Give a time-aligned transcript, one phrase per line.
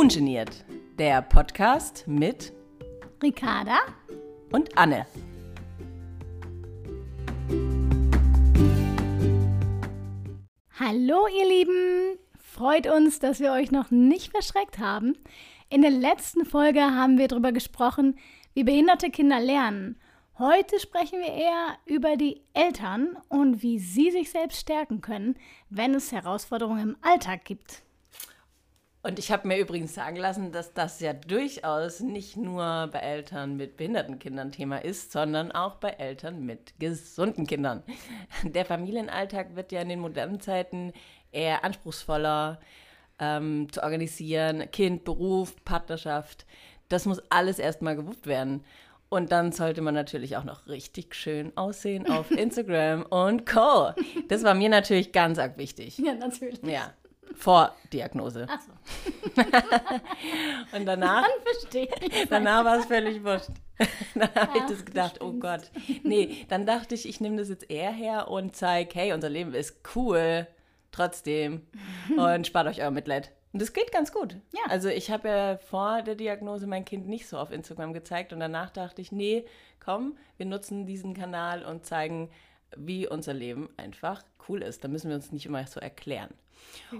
[0.00, 0.64] Ungeniert,
[0.98, 2.54] der Podcast mit
[3.22, 3.80] Ricarda
[4.50, 5.06] und Anne.
[10.78, 15.18] Hallo ihr Lieben, freut uns, dass wir euch noch nicht verschreckt haben.
[15.68, 18.18] In der letzten Folge haben wir darüber gesprochen,
[18.54, 20.00] wie behinderte Kinder lernen.
[20.38, 25.36] Heute sprechen wir eher über die Eltern und wie sie sich selbst stärken können,
[25.68, 27.82] wenn es Herausforderungen im Alltag gibt.
[29.02, 33.56] Und ich habe mir übrigens sagen lassen, dass das ja durchaus nicht nur bei Eltern
[33.56, 37.82] mit behinderten Kindern Thema ist, sondern auch bei Eltern mit gesunden Kindern.
[38.42, 40.92] Der Familienalltag wird ja in den modernen Zeiten
[41.32, 42.60] eher anspruchsvoller
[43.18, 44.70] ähm, zu organisieren.
[44.70, 46.44] Kind, Beruf, Partnerschaft,
[46.90, 48.64] das muss alles erstmal gewuppt werden.
[49.08, 53.92] Und dann sollte man natürlich auch noch richtig schön aussehen auf Instagram und Co.
[54.28, 55.98] Das war mir natürlich ganz arg wichtig.
[55.98, 56.60] Ja, natürlich.
[56.62, 56.92] Ja.
[57.36, 58.46] Vor Diagnose.
[58.48, 58.72] Ach so.
[60.76, 62.28] Und danach, Dann verstehe ich.
[62.28, 63.50] danach war es völlig wurscht.
[64.14, 65.32] dann habe ich das gedacht, oh.
[65.32, 65.70] Gott.
[66.02, 69.54] Nee, dann dachte ich, ich nehme das jetzt eher her und zeige, hey, unser Leben
[69.54, 70.46] ist cool,
[70.92, 71.66] trotzdem.
[72.16, 73.32] Und spart euch euer Mitleid.
[73.52, 74.36] Und das geht ganz gut.
[74.52, 74.60] Ja.
[74.68, 78.38] Also ich habe ja vor der Diagnose mein Kind nicht so auf Instagram gezeigt und
[78.38, 79.44] danach dachte ich, nee,
[79.80, 82.30] komm, wir nutzen diesen Kanal und zeigen,
[82.76, 84.84] wie unser Leben einfach cool ist.
[84.84, 86.30] Da müssen wir uns nicht immer so erklären.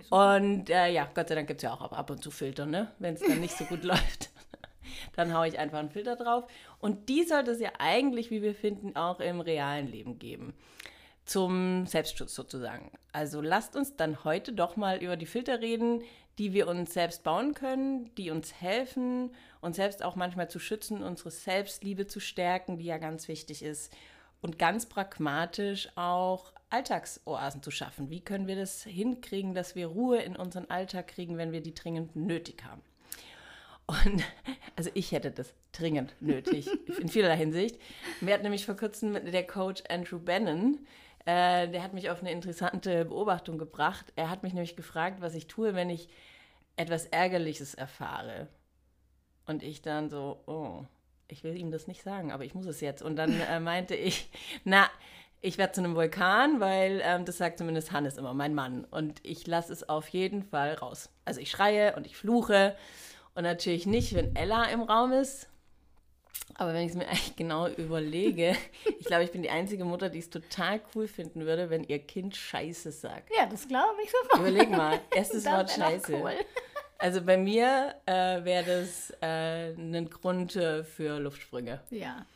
[0.08, 2.92] Und äh, ja, Gott sei Dank gibt es ja auch ab, und zu Filter, ne?
[2.98, 4.30] Wenn es dann nicht so gut läuft.
[5.16, 6.44] Dann haue ich einfach einen Filter drauf.
[6.78, 10.54] Und die sollte es ja eigentlich, wie wir finden, auch im realen Leben geben.
[11.24, 12.90] Zum Selbstschutz sozusagen.
[13.12, 16.02] Also lasst uns dann heute doch mal über die Filter reden,
[16.38, 21.02] die wir uns selbst bauen können, die uns helfen, uns selbst auch manchmal zu schützen,
[21.02, 23.92] unsere Selbstliebe zu stärken, die ja ganz wichtig ist.
[24.40, 28.10] Und ganz pragmatisch auch Alltagsoasen zu schaffen.
[28.10, 31.74] Wie können wir das hinkriegen, dass wir Ruhe in unseren Alltag kriegen, wenn wir die
[31.74, 32.80] dringend nötig haben?
[33.86, 34.22] Und
[34.76, 36.68] also ich hätte das dringend nötig,
[37.00, 37.78] in vielerlei Hinsicht.
[38.20, 40.78] Mir hat nämlich vor kurzem der Coach Andrew Bannon,
[41.26, 44.12] äh, der hat mich auf eine interessante Beobachtung gebracht.
[44.16, 46.08] Er hat mich nämlich gefragt, was ich tue, wenn ich
[46.76, 48.48] etwas Ärgerliches erfahre.
[49.46, 50.86] Und ich dann so, oh,
[51.32, 53.02] ich will ihm das nicht sagen, aber ich muss es jetzt.
[53.02, 54.30] Und dann äh, meinte ich,
[54.64, 54.88] na,
[55.42, 58.84] ich werde zu einem Vulkan, weil ähm, das sagt zumindest Hannes immer, mein Mann.
[58.90, 61.10] Und ich lasse es auf jeden Fall raus.
[61.24, 62.76] Also ich schreie und ich fluche.
[63.34, 65.48] Und natürlich nicht, wenn Ella im Raum ist.
[66.54, 68.54] Aber wenn ich es mir eigentlich genau überlege,
[68.98, 72.00] ich glaube, ich bin die einzige Mutter, die es total cool finden würde, wenn ihr
[72.00, 73.30] Kind Scheiße sagt.
[73.34, 74.40] Ja, das glaube ich sofort.
[74.40, 76.12] Überleg mal, erstes Wort Scheiße.
[76.12, 76.32] cool.
[77.00, 81.80] Also bei mir äh, wäre das äh, ein Grund äh, für Luftsprünge.
[81.90, 82.26] Ja.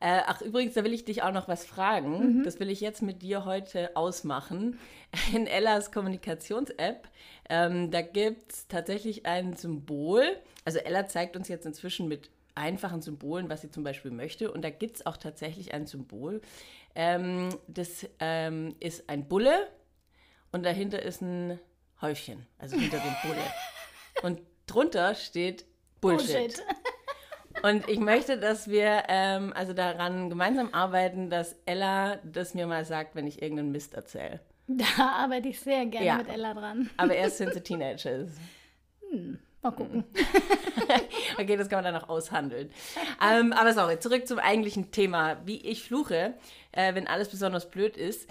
[0.00, 2.44] Äh, ach, übrigens, da will ich dich auch noch was fragen.
[2.44, 4.78] Das will ich jetzt mit dir heute ausmachen.
[5.34, 7.08] In Ellas Kommunikations-App,
[7.50, 10.22] ähm, da gibt es tatsächlich ein Symbol.
[10.64, 14.52] Also Ella zeigt uns jetzt inzwischen mit einfachen Symbolen, was sie zum Beispiel möchte.
[14.52, 16.40] Und da gibt es auch tatsächlich ein Symbol.
[16.94, 19.66] Ähm, das ähm, ist ein Bulle
[20.52, 21.58] und dahinter ist ein
[22.00, 23.42] Häufchen, also hinter dem Bulle.
[24.22, 25.64] Und drunter steht
[26.00, 26.28] Bullshit.
[26.36, 26.62] Bullshit.
[27.62, 32.84] Und ich möchte, dass wir ähm, also daran gemeinsam arbeiten, dass Ella das mir mal
[32.84, 34.40] sagt, wenn ich irgendeinen Mist erzähle.
[34.68, 34.84] Da
[35.16, 36.16] arbeite ich sehr gerne Ja.
[36.18, 36.88] mit Ella dran.
[36.96, 38.36] Aber erst, wenn sie Teenager ist.
[39.62, 40.04] Mal gucken.
[41.38, 42.70] Okay, das kann man dann noch aushandeln.
[43.22, 45.36] Ähm, aber sorry, zurück zum eigentlichen Thema.
[45.44, 46.34] Wie ich fluche,
[46.72, 48.28] äh, wenn alles besonders blöd ist,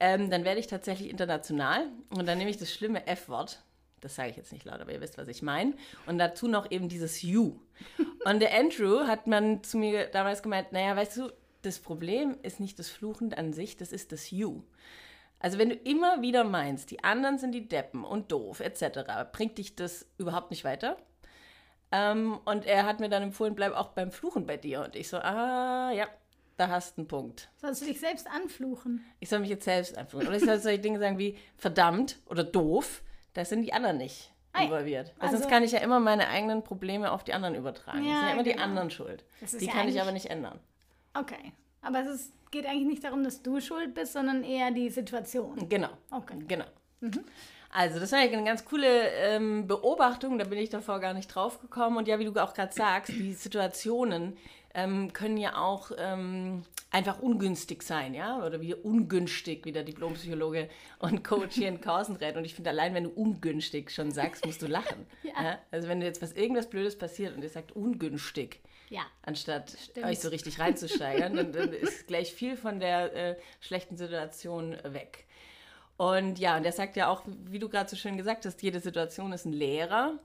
[0.00, 3.60] ähm, dann werde ich tatsächlich international und dann nehme ich das schlimme F-Wort.
[4.00, 5.74] Das sage ich jetzt nicht laut, aber ihr wisst, was ich meine.
[6.06, 7.54] Und dazu noch eben dieses You.
[8.24, 11.32] Und der Andrew hat man zu mir damals gemeint, naja, weißt du,
[11.62, 14.62] das Problem ist nicht das Fluchen an sich, das ist das You.
[15.40, 19.00] Also wenn du immer wieder meinst, die anderen sind die Deppen und doof etc.,
[19.32, 20.96] bringt dich das überhaupt nicht weiter.
[21.90, 24.82] Ähm, und er hat mir dann empfohlen, bleib auch beim Fluchen bei dir.
[24.84, 26.06] Und ich so, ah ja,
[26.56, 27.48] da hast du einen Punkt.
[27.56, 29.04] Sollst du dich selbst anfluchen?
[29.20, 30.26] Ich soll mich jetzt selbst anfluchen.
[30.26, 33.02] Oder ich soll solche Dinge sagen wie verdammt oder doof.
[33.34, 35.14] Da sind die anderen nicht Ei, involviert.
[35.18, 38.04] Weil sonst also- kann ich ja immer meine eigenen Probleme auf die anderen übertragen.
[38.04, 38.64] Ja, das sind ja immer die genau.
[38.64, 39.24] anderen schuld.
[39.40, 40.58] Die ja kann ich aber nicht ändern.
[41.14, 41.52] Okay.
[41.82, 45.68] Aber es ist, geht eigentlich nicht darum, dass du schuld bist, sondern eher die Situation.
[45.68, 45.90] Genau.
[46.10, 46.38] Okay.
[46.46, 46.64] Genau.
[47.70, 51.60] Also, das war eine ganz coole ähm, Beobachtung, da bin ich davor gar nicht drauf
[51.60, 51.96] gekommen.
[51.96, 54.36] Und ja, wie du auch gerade sagst, die Situationen
[54.74, 60.68] ähm, können ja auch ähm, einfach ungünstig sein, ja, oder wie ungünstig, wie der Diplompsychologe
[60.98, 62.36] und Coach hier in Kausen rät.
[62.36, 65.06] Und ich finde, allein wenn du ungünstig schon sagst, musst du lachen.
[65.22, 65.58] Ja.
[65.70, 69.02] Also, wenn du jetzt was irgendwas Blödes passiert und ihr sagt ungünstig, Ja.
[69.22, 70.06] anstatt Stimmt.
[70.06, 75.26] euch so richtig reinzusteigern, dann, dann ist gleich viel von der äh, schlechten Situation weg.
[75.98, 78.80] Und ja, und er sagt ja auch, wie du gerade so schön gesagt hast, jede
[78.80, 80.18] Situation ist ein Lehrer.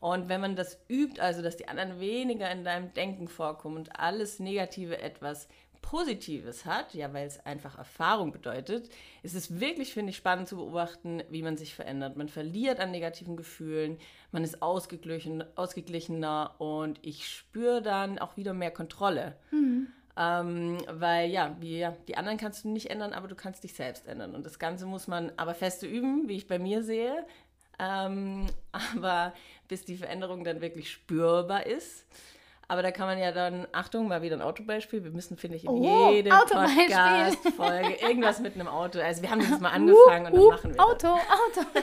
[0.00, 3.98] Und wenn man das übt, also dass die anderen weniger in deinem Denken vorkommen und
[3.98, 5.48] alles Negative etwas
[5.82, 8.90] Positives hat, ja, weil es einfach Erfahrung bedeutet,
[9.22, 12.16] ist es wirklich, finde ich, spannend zu beobachten, wie man sich verändert.
[12.16, 13.98] Man verliert an negativen Gefühlen,
[14.30, 19.36] man ist ausgeglichen, ausgeglichener und ich spüre dann auch wieder mehr Kontrolle.
[19.50, 19.88] Mhm.
[20.18, 23.74] Ähm, weil ja, wie, ja, die anderen kannst du nicht ändern, aber du kannst dich
[23.74, 24.34] selbst ändern.
[24.34, 27.24] Und das Ganze muss man aber feste üben, wie ich bei mir sehe.
[27.78, 29.32] Ähm, aber
[29.68, 32.04] bis die Veränderung dann wirklich spürbar ist.
[32.70, 35.02] Aber da kann man ja dann, Achtung, mal wieder ein Autobeispiel.
[35.02, 39.00] Wir müssen, finde ich, in oh, jede Podcast-Folge irgendwas mit einem Auto.
[39.00, 41.16] Also wir haben das mal angefangen uh, und dann uh, machen wir Auto,
[41.54, 41.64] das.
[41.64, 41.78] Auto.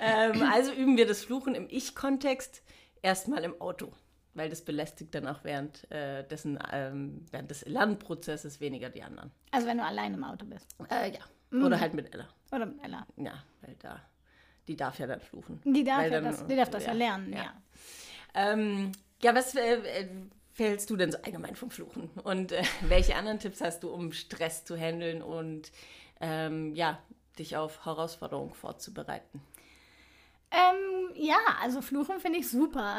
[0.00, 2.62] ähm, also üben wir das Fluchen im Ich-Kontext
[3.02, 3.92] erstmal im Auto.
[4.34, 9.32] Weil das belästigt dann auch während, äh, dessen, ähm, während des Lernprozesses weniger die anderen.
[9.50, 10.76] Also wenn du allein im Auto bist?
[10.90, 11.20] Äh, ja.
[11.50, 11.64] Mhm.
[11.64, 12.28] Oder halt mit Ella.
[12.52, 13.04] Oder mit Ella.
[13.16, 14.00] Ja, weil da,
[14.68, 15.60] die darf ja dann fluchen.
[15.64, 17.38] Die darf, ja dann, das, die darf das ja, ja lernen, ja.
[17.44, 17.54] ja.
[18.36, 18.92] Ähm,
[19.22, 20.08] ja, was äh,
[20.52, 22.10] fällst du denn so allgemein vom Fluchen?
[22.22, 25.72] Und äh, welche anderen Tipps hast du, um Stress zu handeln und
[26.20, 26.98] ähm, ja,
[27.38, 29.40] dich auf Herausforderungen vorzubereiten?
[30.50, 32.98] Ähm, ja, also Fluchen finde ich super.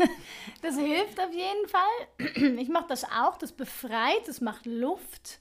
[0.62, 2.58] das hilft auf jeden Fall.
[2.60, 5.40] Ich mache das auch, das befreit, das macht Luft.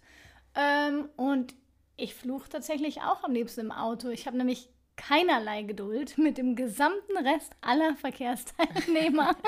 [0.56, 1.54] Ähm, und
[1.98, 4.10] ich fluche tatsächlich auch am liebsten im Auto.
[4.10, 9.36] Ich habe nämlich keinerlei Geduld mit dem gesamten Rest aller Verkehrsteilnehmer.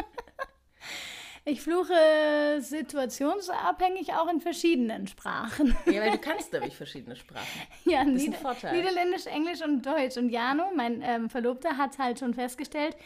[1.50, 5.78] Ich fluche situationsabhängig auch in verschiedenen Sprachen.
[5.86, 7.62] Ja, weil du kannst nämlich verschiedene Sprachen.
[7.86, 8.76] Ja, das ist ein Vorteil.
[8.76, 10.18] Niederländisch, Englisch und Deutsch.
[10.18, 12.98] Und Jano, mein ähm, Verlobter, hat halt schon festgestellt,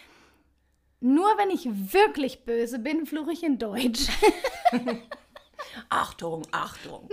[1.02, 4.08] nur wenn ich wirklich böse bin, fluche ich in Deutsch.
[5.90, 7.10] Achtung, Achtung.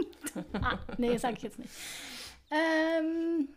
[0.62, 1.75] ah, nee, sag ich jetzt nicht.
[2.50, 3.50] Ähm,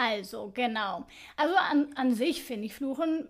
[0.00, 1.06] also, genau.
[1.36, 3.28] Also an, an sich finde ich Fluchen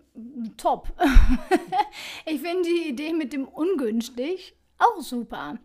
[0.55, 0.87] top.
[2.25, 5.57] ich finde die Idee mit dem ungünstig auch super.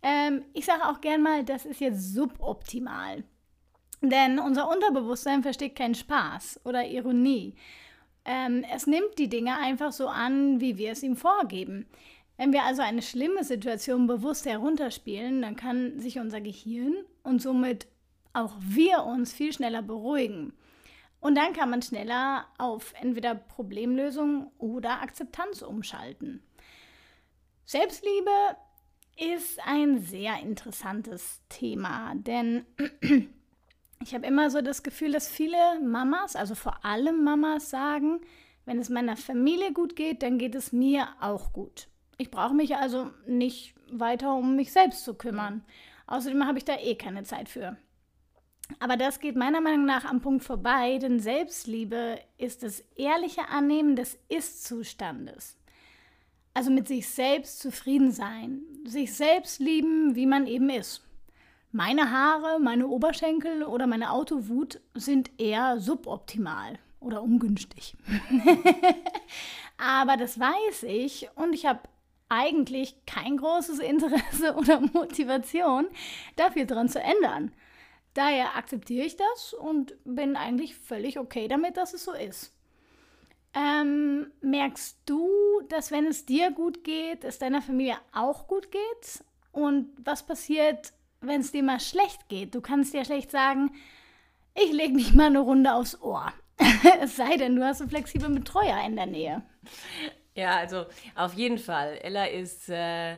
[0.00, 3.24] Ähm, ich sage auch gern mal, das ist jetzt suboptimal.
[4.00, 7.56] Denn unser Unterbewusstsein versteht keinen Spaß oder Ironie.
[8.24, 11.86] Ähm, es nimmt die Dinge einfach so an, wie wir es ihm vorgeben.
[12.36, 17.88] Wenn wir also eine schlimme Situation bewusst herunterspielen, dann kann sich unser Gehirn und somit
[18.34, 20.52] auch wir uns viel schneller beruhigen.
[21.20, 26.42] Und dann kann man schneller auf entweder Problemlösung oder Akzeptanz umschalten.
[27.64, 28.30] Selbstliebe
[29.16, 32.66] ist ein sehr interessantes Thema, denn
[34.02, 38.20] ich habe immer so das Gefühl, dass viele Mamas, also vor allem Mamas, sagen,
[38.66, 41.88] wenn es meiner Familie gut geht, dann geht es mir auch gut.
[42.18, 45.64] Ich brauche mich also nicht weiter um mich selbst zu kümmern.
[46.06, 47.76] Außerdem habe ich da eh keine Zeit für.
[48.78, 53.96] Aber das geht meiner Meinung nach am Punkt vorbei, denn Selbstliebe ist das ehrliche Annehmen
[53.96, 55.56] des Ist-Zustandes.
[56.54, 61.02] Also mit sich selbst zufrieden sein, sich selbst lieben, wie man eben ist.
[61.72, 67.96] Meine Haare, meine Oberschenkel oder meine Autowut sind eher suboptimal oder ungünstig.
[69.76, 71.80] Aber das weiß ich und ich habe
[72.28, 75.86] eigentlich kein großes Interesse oder Motivation,
[76.36, 77.52] dafür dran zu ändern.
[78.14, 82.52] Daher akzeptiere ich das und bin eigentlich völlig okay damit, dass es so ist.
[83.54, 85.28] Ähm, merkst du,
[85.68, 89.24] dass wenn es dir gut geht, es deiner Familie auch gut geht?
[89.52, 92.54] Und was passiert, wenn es dir mal schlecht geht?
[92.54, 93.72] Du kannst ja schlecht sagen,
[94.54, 96.32] ich lege mich mal eine Runde aufs Ohr.
[97.00, 99.42] es sei denn, du hast einen flexiblen Betreuer in der Nähe.
[100.34, 101.98] Ja, also auf jeden Fall.
[102.02, 103.16] Ella ist äh,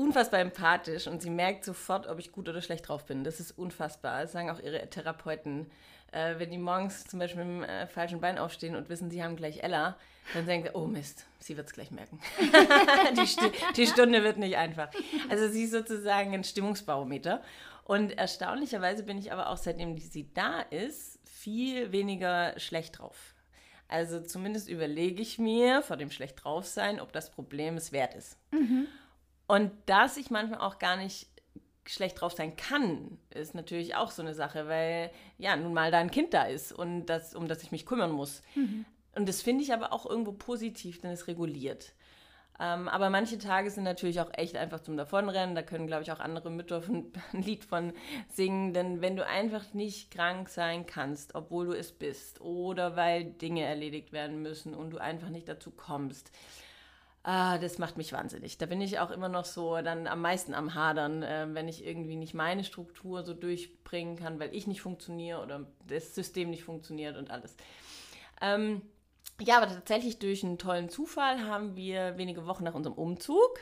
[0.00, 3.22] unfassbar empathisch und sie merkt sofort, ob ich gut oder schlecht drauf bin.
[3.22, 4.22] Das ist unfassbar.
[4.22, 5.70] Das sagen auch ihre Therapeuten.
[6.12, 9.22] Äh, wenn die morgens zum Beispiel mit dem äh, falschen Bein aufstehen und wissen, sie
[9.22, 9.96] haben gleich Ella,
[10.34, 12.18] dann denken sie, oh Mist, sie wird es gleich merken.
[13.16, 13.42] die, St
[13.76, 14.88] die Stunde wird nicht einfach.
[15.28, 17.42] Also sie ist sozusagen ein Stimmungsbarometer.
[17.84, 23.34] Und erstaunlicherweise bin ich aber auch, seitdem sie da ist, viel weniger schlecht drauf.
[23.86, 28.14] Also zumindest überlege ich mir vor dem schlecht drauf sein, ob das Problem es wert
[28.14, 28.38] ist.
[28.52, 28.86] Mhm.
[29.50, 31.26] Und dass ich manchmal auch gar nicht
[31.84, 35.98] schlecht drauf sein kann, ist natürlich auch so eine Sache, weil ja nun mal da
[35.98, 38.42] ein Kind da ist und das, um das ich mich kümmern muss.
[38.54, 38.84] Mhm.
[39.16, 41.94] Und das finde ich aber auch irgendwo positiv, denn es reguliert.
[42.60, 45.56] Ähm, aber manche Tage sind natürlich auch echt einfach zum Davonrennen.
[45.56, 47.92] Da können, glaube ich, auch andere Mütter ein Lied von
[48.28, 48.72] singen.
[48.72, 53.64] Denn wenn du einfach nicht krank sein kannst, obwohl du es bist, oder weil Dinge
[53.64, 56.30] erledigt werden müssen und du einfach nicht dazu kommst,
[57.22, 58.56] Ah, das macht mich wahnsinnig.
[58.56, 61.84] Da bin ich auch immer noch so dann am meisten am Hadern, äh, wenn ich
[61.84, 66.64] irgendwie nicht meine Struktur so durchbringen kann, weil ich nicht funktioniere oder das System nicht
[66.64, 67.56] funktioniert und alles.
[68.40, 68.80] Ähm,
[69.38, 73.60] ja, aber tatsächlich durch einen tollen Zufall haben wir wenige Wochen nach unserem Umzug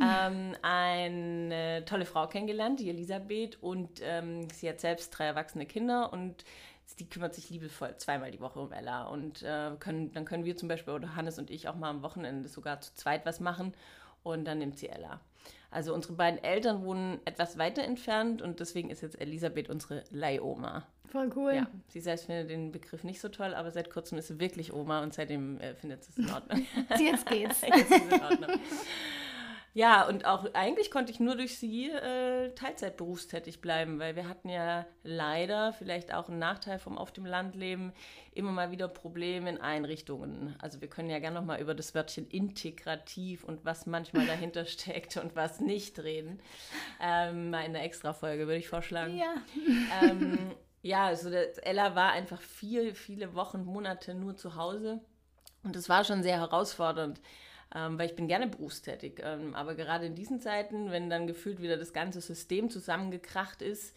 [0.00, 6.12] ähm, eine tolle Frau kennengelernt, die Elisabeth, und ähm, sie hat selbst drei erwachsene Kinder
[6.12, 6.44] und
[6.94, 9.04] die kümmert sich liebevoll zweimal die Woche um Ella.
[9.04, 12.02] Und äh, können, dann können wir zum Beispiel, oder Hannes und ich, auch mal am
[12.02, 13.74] Wochenende sogar zu zweit was machen
[14.22, 15.20] und dann nimmt sie Ella.
[15.70, 20.86] Also unsere beiden Eltern wohnen etwas weiter entfernt und deswegen ist jetzt Elisabeth unsere Leihoma.
[21.08, 21.54] Voll cool.
[21.54, 24.72] Ja, sie selbst findet den Begriff nicht so toll, aber seit kurzem ist sie wirklich
[24.72, 26.66] Oma und seitdem äh, findet sie es in Ordnung.
[26.98, 27.60] Jetzt geht's.
[27.66, 28.60] Jetzt ist es in Ordnung.
[29.76, 34.26] Ja, und auch eigentlich konnte ich nur durch sie äh, Teilzeit berufstätig bleiben, weil wir
[34.26, 37.92] hatten ja leider vielleicht auch einen Nachteil vom auf dem Land leben,
[38.32, 40.56] immer mal wieder Probleme in Einrichtungen.
[40.62, 45.18] Also wir können ja gerne nochmal über das Wörtchen integrativ und was manchmal dahinter steckt
[45.18, 46.40] und was nicht reden.
[46.98, 49.18] Ähm, mal in der Extra-Folge würde ich vorschlagen.
[49.18, 49.34] Ja.
[50.02, 55.00] Ähm, ja, also Ella war einfach viel, viele Wochen, Monate nur zu Hause.
[55.64, 57.20] Und es war schon sehr herausfordernd
[57.74, 59.20] ähm, weil ich bin gerne berufstätig.
[59.22, 63.94] Ähm, aber gerade in diesen Zeiten, wenn dann gefühlt wieder das ganze System zusammengekracht ist,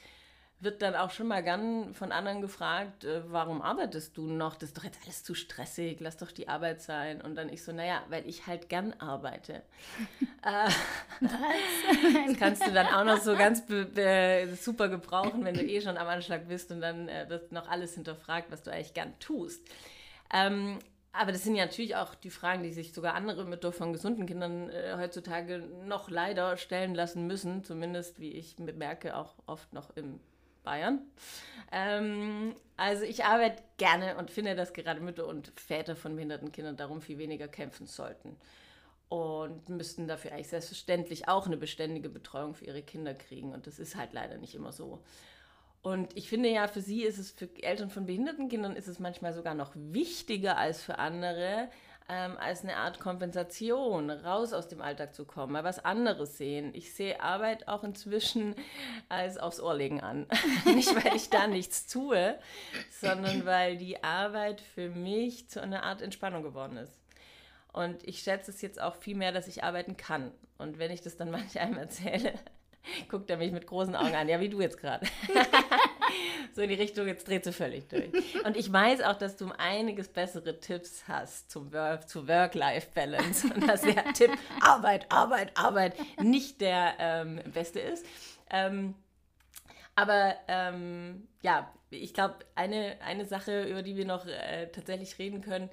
[0.61, 4.55] wird dann auch schon mal gern von anderen gefragt, äh, warum arbeitest du noch?
[4.55, 7.21] Das ist doch jetzt alles zu stressig, lass doch die Arbeit sein.
[7.21, 9.53] Und dann ich so, naja, weil ich halt gern arbeite.
[10.43, 10.69] äh,
[11.21, 13.63] das kannst du dann auch noch so ganz
[14.61, 17.93] super gebrauchen, wenn du eh schon am Anschlag bist und dann äh, wird noch alles
[17.93, 19.65] hinterfragt, was du eigentlich gern tust.
[20.33, 20.79] Ähm,
[21.11, 24.25] aber das sind ja natürlich auch die Fragen, die sich sogar andere Mütter von gesunden
[24.25, 29.95] Kindern äh, heutzutage noch leider stellen lassen müssen, zumindest wie ich merke, auch oft noch
[29.95, 30.19] in
[30.63, 31.01] Bayern.
[31.71, 36.77] Ähm, also ich arbeite gerne und finde, dass gerade Mütter und Väter von behinderten Kindern
[36.77, 38.37] darum viel weniger kämpfen sollten
[39.09, 43.53] und müssten dafür eigentlich selbstverständlich auch eine beständige Betreuung für ihre Kinder kriegen.
[43.53, 44.99] Und das ist halt leider nicht immer so.
[45.81, 48.99] Und ich finde ja, für sie ist es, für Eltern von behinderten Kindern ist es
[48.99, 51.69] manchmal sogar noch wichtiger als für andere,
[52.09, 56.71] ähm, als eine Art Kompensation, raus aus dem Alltag zu kommen, mal was anderes sehen.
[56.73, 58.55] Ich sehe Arbeit auch inzwischen
[59.07, 60.27] als aufs Ohr legen an.
[60.65, 62.37] Nicht, weil ich da nichts tue,
[62.99, 66.99] sondern weil die Arbeit für mich zu einer Art Entspannung geworden ist.
[67.71, 70.31] Und ich schätze es jetzt auch viel mehr, dass ich arbeiten kann.
[70.57, 72.33] Und wenn ich das dann manchmal erzähle,
[73.09, 74.27] guckt er mich mit großen Augen an.
[74.29, 75.05] Ja, wie du jetzt gerade.
[76.55, 78.09] so in die Richtung, jetzt dreht sie völlig durch.
[78.45, 83.53] Und ich weiß auch, dass du um einiges bessere Tipps hast zum Work, zu Work-Life-Balance.
[83.53, 84.31] Und dass der Tipp
[84.61, 88.05] Arbeit, Arbeit, Arbeit nicht der ähm, beste ist.
[88.49, 88.95] Ähm,
[89.95, 95.41] aber ähm, ja, ich glaube, eine, eine Sache, über die wir noch äh, tatsächlich reden
[95.41, 95.69] können,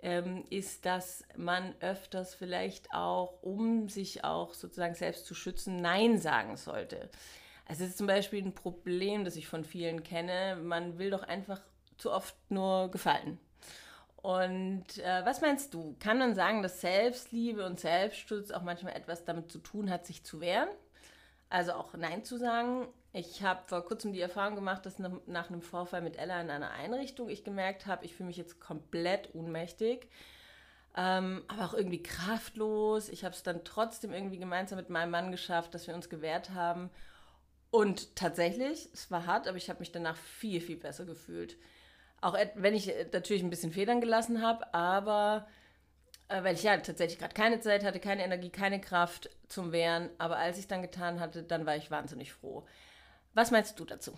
[0.00, 6.18] ähm, ist, dass man öfters vielleicht auch, um sich auch sozusagen selbst zu schützen, Nein
[6.18, 7.10] sagen sollte.
[7.66, 10.56] Also es ist zum Beispiel ein Problem, das ich von vielen kenne.
[10.62, 11.60] Man will doch einfach
[11.98, 13.38] zu oft nur gefallen.
[14.22, 15.96] Und äh, was meinst du?
[16.00, 20.24] Kann man sagen, dass Selbstliebe und Selbstschutz auch manchmal etwas damit zu tun hat, sich
[20.24, 20.68] zu wehren?
[21.50, 22.88] Also auch Nein zu sagen?
[23.12, 26.70] Ich habe vor kurzem die Erfahrung gemacht, dass nach einem Vorfall mit Ella in einer
[26.72, 30.08] Einrichtung ich gemerkt habe, ich fühle mich jetzt komplett ohnmächtig,
[30.94, 33.08] ähm, aber auch irgendwie kraftlos.
[33.08, 36.50] Ich habe es dann trotzdem irgendwie gemeinsam mit meinem Mann geschafft, dass wir uns gewehrt
[36.50, 36.90] haben.
[37.70, 41.56] Und tatsächlich, es war hart, aber ich habe mich danach viel, viel besser gefühlt.
[42.20, 45.46] Auch wenn ich äh, natürlich ein bisschen Federn gelassen habe, aber
[46.28, 50.10] weil ich ja tatsächlich gerade keine Zeit hatte, keine Energie, keine Kraft zum Wehren.
[50.18, 52.64] Aber als ich es dann getan hatte, dann war ich wahnsinnig froh.
[53.34, 54.12] Was meinst du dazu?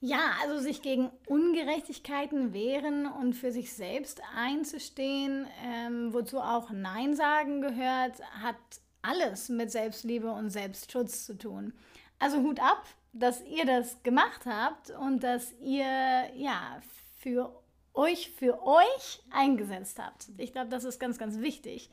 [0.00, 7.16] Ja, also sich gegen Ungerechtigkeiten wehren und für sich selbst einzustehen, ähm, wozu auch Nein
[7.16, 8.56] sagen gehört, hat
[9.00, 11.72] alles mit Selbstliebe und Selbstschutz zu tun.
[12.18, 16.80] Also Hut ab, dass ihr das gemacht habt und dass ihr ja
[17.18, 17.50] für
[17.96, 20.28] euch für euch eingesetzt habt.
[20.38, 21.90] Ich glaube, das ist ganz, ganz wichtig.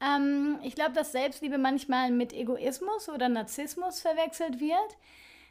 [0.00, 4.96] Ähm, ich glaube, dass Selbstliebe manchmal mit Egoismus oder Narzissmus verwechselt wird.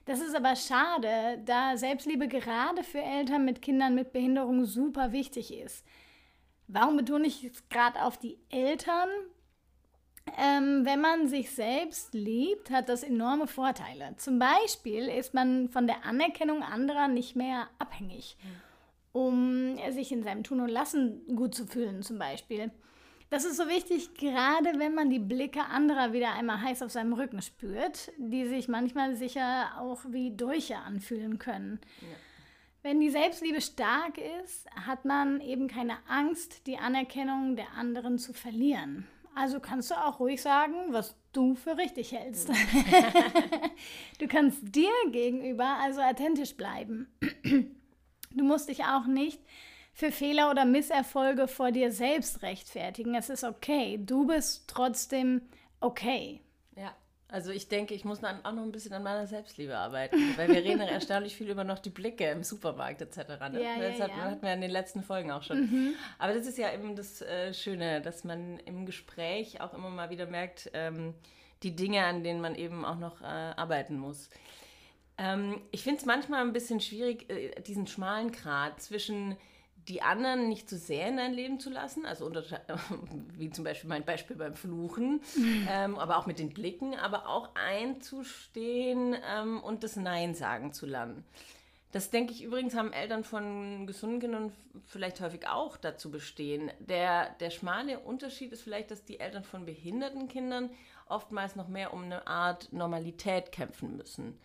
[0.06, 5.54] Das ist aber schade, da Selbstliebe gerade für Eltern mit Kindern mit Behinderung super wichtig
[5.54, 5.86] ist.
[6.68, 9.10] Warum betone ich es gerade auf die Eltern?
[10.38, 14.16] Ähm, wenn man sich selbst liebt, hat das enorme Vorteile.
[14.18, 18.38] Zum Beispiel ist man von der Anerkennung anderer nicht mehr abhängig,
[19.12, 22.72] um sich in seinem Tun und Lassen gut zu fühlen, zum Beispiel.
[23.30, 27.14] Das ist so wichtig, gerade wenn man die Blicke anderer wieder einmal heiß auf seinem
[27.14, 31.80] Rücken spürt, die sich manchmal sicher auch wie Dolche anfühlen können.
[32.02, 32.08] Ja.
[32.82, 38.34] Wenn die Selbstliebe stark ist, hat man eben keine Angst, die Anerkennung der anderen zu
[38.34, 39.06] verlieren.
[39.36, 42.50] Also kannst du auch ruhig sagen, was du für richtig hältst.
[44.20, 47.08] du kannst dir gegenüber also authentisch bleiben.
[48.32, 49.40] Du musst dich auch nicht
[49.94, 53.16] für Fehler oder Misserfolge vor dir selbst rechtfertigen.
[53.16, 54.00] Es ist okay.
[54.02, 55.42] Du bist trotzdem
[55.80, 56.42] okay.
[56.76, 56.94] Ja.
[57.32, 60.48] Also ich denke, ich muss dann auch noch ein bisschen an meiner Selbstliebe arbeiten, weil
[60.48, 63.18] wir reden erstaunlich viel über noch die Blicke im Supermarkt etc.
[63.52, 63.62] Ne?
[63.62, 64.18] Ja, das ja, hat, ja.
[64.18, 65.62] hatten wir in den letzten Folgen auch schon.
[65.62, 65.94] Mhm.
[66.18, 70.10] Aber das ist ja eben das äh, Schöne, dass man im Gespräch auch immer mal
[70.10, 71.14] wieder merkt, ähm,
[71.62, 74.30] die Dinge, an denen man eben auch noch äh, arbeiten muss.
[75.20, 79.36] Ähm, ich finde es manchmal ein bisschen schwierig, äh, diesen schmalen Grat zwischen
[79.90, 82.44] die anderen nicht zu sehr in dein Leben zu lassen, also unter,
[83.38, 85.22] wie zum Beispiel mein Beispiel beim Fluchen,
[85.70, 90.86] ähm, aber auch mit den Blicken, aber auch einzustehen ähm, und das Nein sagen zu
[90.86, 91.26] lernen.
[91.92, 94.54] Das denke ich übrigens, haben Eltern von gesunden Kindern
[94.86, 96.70] vielleicht häufig auch dazu bestehen.
[96.80, 100.70] Der, der schmale Unterschied ist vielleicht, dass die Eltern von behinderten Kindern
[101.08, 104.40] oftmals noch mehr um eine Art Normalität kämpfen müssen.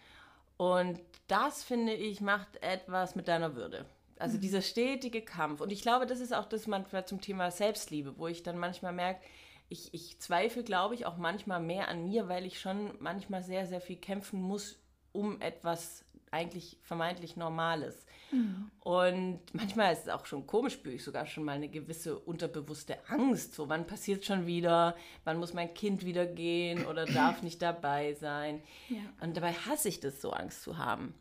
[0.57, 3.87] Und das, finde ich, macht etwas mit deiner Würde.
[4.19, 4.43] Also mhm.
[4.43, 5.61] dieser stetige Kampf.
[5.61, 8.93] Und ich glaube, das ist auch das manchmal zum Thema Selbstliebe, wo ich dann manchmal
[8.93, 9.21] merke,
[9.69, 13.67] ich, ich zweifle, glaube ich, auch manchmal mehr an mir, weil ich schon manchmal sehr,
[13.67, 14.79] sehr viel kämpfen muss,
[15.13, 18.07] um etwas eigentlich vermeintlich Normales.
[18.35, 18.71] Mhm.
[18.81, 22.99] Und manchmal ist es auch schon komisch, spüre ich sogar schon mal eine gewisse unterbewusste
[23.09, 23.55] Angst.
[23.55, 24.97] So, wann passiert schon wieder?
[25.25, 28.63] Wann muss mein Kind wieder gehen oder darf nicht dabei sein?
[28.89, 28.99] Ja.
[29.21, 31.15] Und dabei hasse ich das, so Angst zu haben.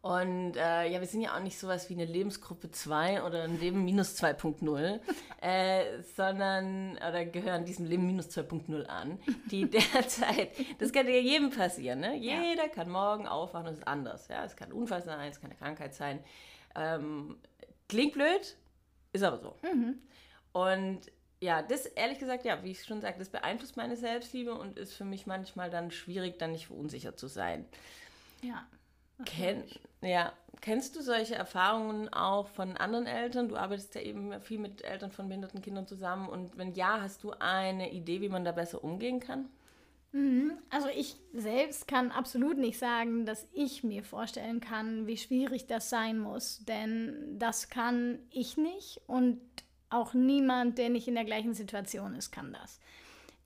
[0.00, 3.58] Und äh, ja, wir sind ja auch nicht sowas wie eine Lebensgruppe 2 oder ein
[3.58, 5.00] Leben minus 2.0,
[5.40, 9.18] äh, sondern, oder gehören diesem Leben minus 2.0 an,
[9.50, 12.16] die derzeit, das kann ja jedem passieren, ne?
[12.16, 12.68] Jeder ja.
[12.68, 14.28] kann morgen aufwachen und es ist anders.
[14.28, 14.44] Ja?
[14.44, 16.20] Es kann ein Unfall sein, es kann eine Krankheit sein.
[16.76, 17.36] Ähm,
[17.88, 18.56] klingt blöd,
[19.12, 19.56] ist aber so.
[19.62, 19.98] Mhm.
[20.52, 21.00] Und
[21.40, 24.94] ja, das ehrlich gesagt, ja, wie ich schon sagte, das beeinflusst meine Selbstliebe und ist
[24.94, 27.64] für mich manchmal dann schwierig, dann nicht verunsichert zu sein.
[28.42, 28.66] Ja.
[29.24, 29.64] Ken
[30.00, 30.32] ja.
[30.60, 33.48] Kennst du solche Erfahrungen auch von anderen Eltern?
[33.48, 36.28] Du arbeitest ja eben viel mit Eltern von behinderten Kindern zusammen.
[36.28, 39.48] Und wenn ja, hast du eine Idee, wie man da besser umgehen kann?
[40.10, 40.52] Mhm.
[40.70, 45.90] Also ich selbst kann absolut nicht sagen, dass ich mir vorstellen kann, wie schwierig das
[45.90, 46.64] sein muss.
[46.64, 49.40] Denn das kann ich nicht und
[49.90, 52.80] auch niemand, der nicht in der gleichen Situation ist, kann das.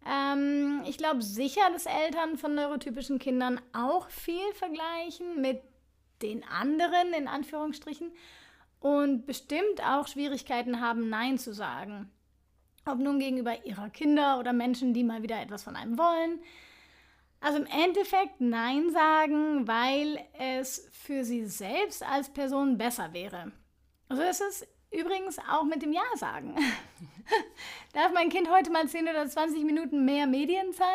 [0.05, 5.63] Ähm, ich glaube sicher, dass Eltern von neurotypischen Kindern auch viel vergleichen mit
[6.23, 8.13] den anderen, in Anführungsstrichen,
[8.81, 12.11] und bestimmt auch Schwierigkeiten haben, Nein zu sagen.
[12.85, 16.41] Ob nun gegenüber ihrer Kinder oder Menschen, die mal wieder etwas von einem wollen.
[17.41, 23.53] Also im Endeffekt Nein sagen, weil es für sie selbst als Person besser wäre.
[24.09, 26.55] Also ist es übrigens auch mit dem Ja sagen.
[27.93, 30.87] Darf mein Kind heute mal 10 oder 20 Minuten mehr Medienzeit,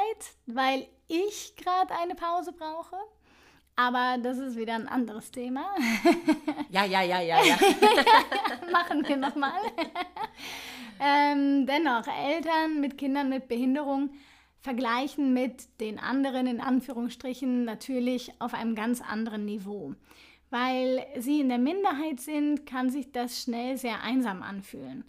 [0.45, 2.97] weil ich gerade eine Pause brauche?
[3.79, 5.65] Aber das ist wieder ein anderes Thema.
[6.69, 7.55] Ja, ja, ja, ja, ja.
[8.71, 9.61] Machen wir nochmal.
[10.99, 14.09] ähm, dennoch, Eltern mit Kindern mit Behinderung
[14.59, 19.95] vergleichen mit den anderen in Anführungsstrichen natürlich auf einem ganz anderen Niveau.
[20.49, 25.05] Weil sie in der Minderheit sind, kann sich das schnell sehr einsam anfühlen.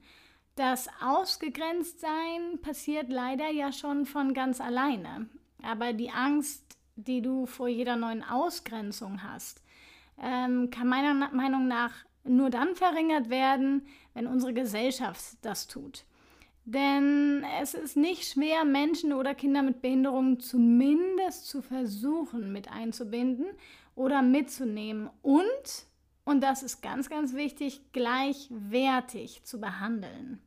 [0.55, 5.29] Das Ausgegrenztsein passiert leider ja schon von ganz alleine.
[5.63, 9.63] Aber die Angst, die du vor jeder neuen Ausgrenzung hast,
[10.21, 11.93] ähm, kann meiner Meinung nach
[12.25, 16.05] nur dann verringert werden, wenn unsere Gesellschaft das tut.
[16.65, 23.47] Denn es ist nicht schwer, Menschen oder Kinder mit Behinderungen zumindest zu versuchen mit einzubinden
[23.95, 25.87] oder mitzunehmen und,
[26.25, 30.43] und das ist ganz, ganz wichtig, gleichwertig zu behandeln.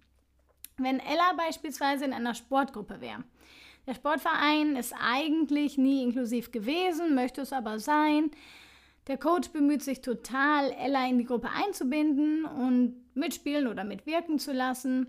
[0.78, 3.24] Wenn Ella beispielsweise in einer Sportgruppe wäre,
[3.88, 8.32] der Sportverein ist eigentlich nie inklusiv gewesen, möchte es aber sein.
[9.08, 14.54] Der Coach bemüht sich total, Ella in die Gruppe einzubinden und mitspielen oder mitwirken zu
[14.54, 15.08] lassen.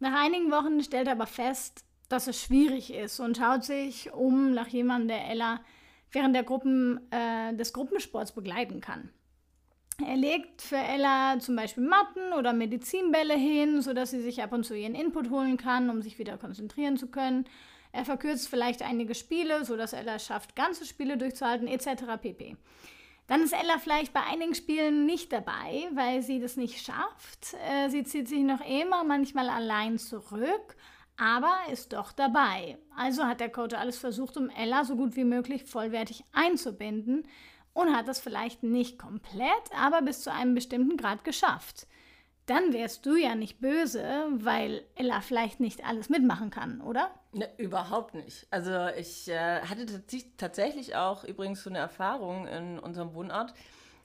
[0.00, 4.52] Nach einigen Wochen stellt er aber fest, dass es schwierig ist und schaut sich um
[4.52, 5.60] nach jemandem, der Ella
[6.12, 9.10] während der Gruppen, äh, des Gruppensports begleiten kann.
[10.04, 14.64] Er legt für Ella zum Beispiel Matten oder Medizinbälle hin, sodass sie sich ab und
[14.64, 17.44] zu ihren Input holen kann, um sich wieder konzentrieren zu können.
[17.94, 22.04] Er verkürzt vielleicht einige Spiele, sodass Ella es schafft, ganze Spiele durchzuhalten, etc.
[22.20, 22.56] pp.
[23.26, 27.54] Dann ist Ella vielleicht bei einigen Spielen nicht dabei, weil sie das nicht schafft.
[27.66, 30.76] Äh, sie zieht sich noch immer manchmal allein zurück
[31.16, 32.78] aber ist doch dabei.
[32.96, 37.26] Also hat der Coach alles versucht, um Ella so gut wie möglich vollwertig einzubinden
[37.72, 41.86] und hat das vielleicht nicht komplett, aber bis zu einem bestimmten Grad geschafft.
[42.46, 47.10] Dann wärst du ja nicht böse, weil Ella vielleicht nicht alles mitmachen kann, oder?
[47.34, 48.46] Ne, überhaupt nicht.
[48.52, 49.86] Also ich äh, hatte
[50.36, 53.52] tatsächlich auch übrigens so eine Erfahrung in unserem Wohnort.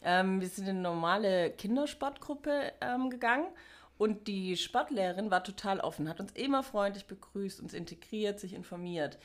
[0.03, 3.45] Ähm, wir sind in eine normale Kindersportgruppe ähm, gegangen
[3.99, 9.19] und die Sportlehrerin war total offen, hat uns immer freundlich begrüßt, uns integriert, sich informiert.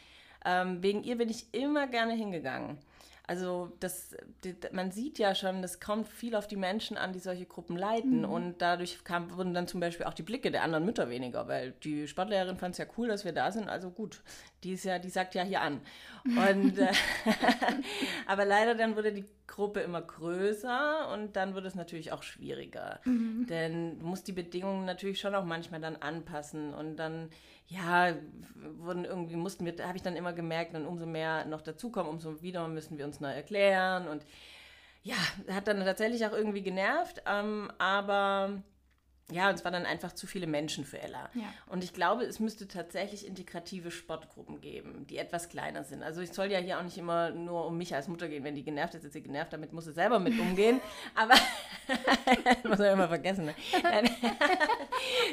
[0.44, 2.76] Ähm, wegen ihr bin ich immer gerne hingegangen.
[3.26, 4.14] Also das,
[4.72, 8.18] man sieht ja schon, das kommt viel auf die Menschen an, die solche Gruppen leiten.
[8.18, 8.24] Mhm.
[8.24, 11.72] Und dadurch kam, wurden dann zum Beispiel auch die Blicke der anderen Mütter weniger, weil
[11.84, 13.70] die Sportlehrerin fand es ja cool, dass wir da sind.
[13.70, 14.22] Also gut,
[14.62, 15.80] die ist ja, die sagt ja hier an.
[16.24, 16.92] Und äh,
[18.26, 23.00] aber leider dann wurde die Gruppe immer größer und dann wird es natürlich auch schwieriger.
[23.04, 23.46] Mhm.
[23.46, 27.30] Denn du musst die Bedingungen natürlich schon auch manchmal dann anpassen und dann
[27.66, 28.14] ja,
[28.78, 32.42] wurden irgendwie mussten wir, habe ich dann immer gemerkt, und umso mehr noch dazukommen, umso
[32.42, 34.08] wieder müssen wir uns neu erklären.
[34.08, 34.24] Und
[35.02, 35.16] ja,
[35.50, 38.62] hat dann tatsächlich auch irgendwie genervt, ähm, aber
[39.30, 41.30] ja, und es waren dann einfach zu viele Menschen für Ella.
[41.34, 41.44] Ja.
[41.66, 46.02] Und ich glaube, es müsste tatsächlich integrative Sportgruppen geben, die etwas kleiner sind.
[46.02, 48.44] Also ich soll ja hier auch nicht immer nur um mich als Mutter gehen.
[48.44, 50.80] Wenn die genervt ist, ist sie genervt, damit muss sie selber mit umgehen.
[51.14, 51.34] Aber
[52.64, 53.46] muss man immer vergessen.
[53.46, 53.54] Ne?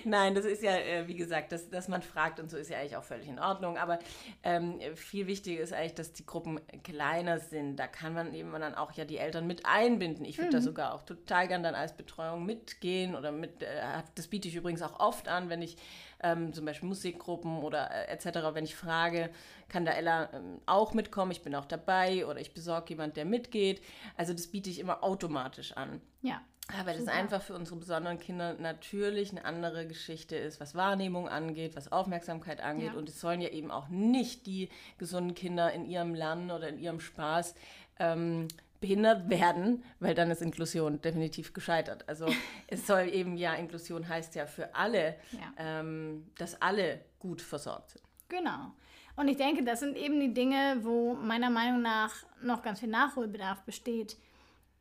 [0.03, 2.77] Nein, das ist ja, äh, wie gesagt, dass, dass man fragt und so ist ja
[2.77, 3.77] eigentlich auch völlig in Ordnung.
[3.77, 3.99] Aber
[4.43, 7.77] ähm, viel wichtiger ist eigentlich, dass die Gruppen kleiner sind.
[7.77, 10.25] Da kann man eben dann auch ja die Eltern mit einbinden.
[10.25, 10.53] Ich würde mhm.
[10.53, 13.67] da sogar auch total gern dann als Betreuung mitgehen oder mit äh,
[14.15, 15.77] das biete ich übrigens auch oft an, wenn ich
[16.23, 19.29] ähm, zum Beispiel Musikgruppen oder äh, etc., wenn ich frage,
[19.69, 23.25] kann da Ella ähm, auch mitkommen, ich bin auch dabei oder ich besorge jemand, der
[23.25, 23.81] mitgeht.
[24.17, 26.01] Also das biete ich immer automatisch an.
[26.21, 26.41] Ja.
[26.85, 31.75] Weil das einfach für unsere besonderen Kinder natürlich eine andere Geschichte ist, was Wahrnehmung angeht,
[31.75, 32.93] was Aufmerksamkeit angeht.
[32.93, 32.97] Ja.
[32.97, 36.79] Und es sollen ja eben auch nicht die gesunden Kinder in ihrem Lernen oder in
[36.79, 37.55] ihrem Spaß
[37.99, 38.47] ähm,
[38.81, 42.03] behindert werden, weil dann ist Inklusion definitiv gescheitert.
[42.09, 42.25] Also
[42.67, 45.53] es soll eben ja, Inklusion heißt ja für alle, ja.
[45.57, 48.03] Ähm, dass alle gut versorgt sind.
[48.27, 48.73] Genau.
[49.15, 52.89] Und ich denke, das sind eben die Dinge, wo meiner Meinung nach noch ganz viel
[52.89, 54.17] Nachholbedarf besteht.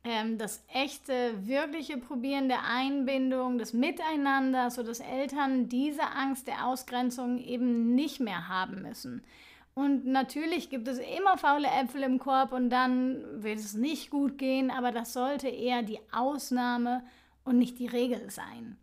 [0.03, 7.37] Ähm, das echte, wirkliche Probieren der Einbindung, des Miteinanders, sodass Eltern diese Angst der Ausgrenzung
[7.37, 9.23] eben nicht mehr haben müssen.
[9.73, 14.37] Und natürlich gibt es immer faule Äpfel im Korb und dann wird es nicht gut
[14.37, 17.03] gehen, aber das sollte eher die Ausnahme
[17.45, 18.77] und nicht die Regel sein.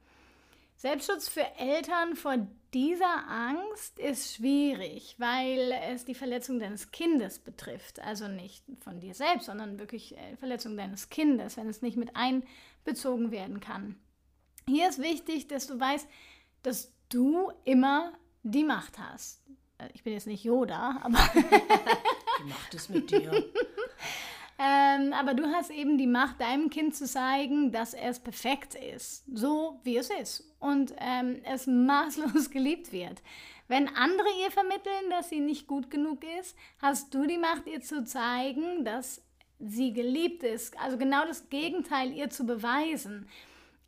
[0.76, 2.36] Selbstschutz für Eltern vor
[2.72, 8.00] dieser Angst ist schwierig, weil es die Verletzung deines Kindes betrifft.
[8.00, 12.12] Also nicht von dir selbst, sondern wirklich äh, Verletzung deines Kindes, wenn es nicht mit
[12.14, 13.96] einbezogen werden kann.
[14.66, 16.06] Hier ist wichtig, dass du weißt,
[16.62, 19.42] dass du immer die Macht hast.
[19.78, 21.18] Äh, ich bin jetzt nicht Yoda, aber.
[21.34, 23.32] die macht es mit dir.
[24.58, 29.24] ähm, aber du hast eben die Macht, deinem Kind zu zeigen, dass es perfekt ist,
[29.32, 33.22] so wie es ist und ähm, es maßlos geliebt wird.
[33.68, 37.82] Wenn andere ihr vermitteln, dass sie nicht gut genug ist, hast du die Macht, ihr
[37.82, 39.22] zu zeigen, dass
[39.58, 40.78] sie geliebt ist.
[40.80, 43.28] Also genau das Gegenteil ihr zu beweisen.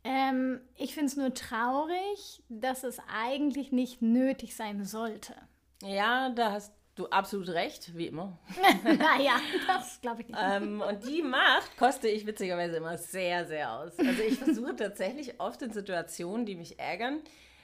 [0.03, 5.35] Ähm, ich finde es nur traurig, dass es eigentlich nicht nötig sein sollte.
[5.81, 8.37] Ja, da hast du absolut recht, wie immer.
[8.83, 10.39] naja, das glaube ich nicht.
[10.39, 13.97] ähm, und die Macht koste ich witzigerweise immer sehr, sehr aus.
[13.97, 17.21] Also ich versuche tatsächlich oft in Situationen, die mich ärgern,